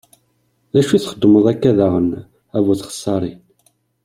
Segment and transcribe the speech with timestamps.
[0.73, 2.09] D acu i txedmeḍ akka daɣen,
[2.57, 3.39] a bu txeṣṣarin?